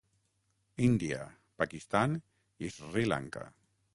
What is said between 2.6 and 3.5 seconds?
i Sri Lanka.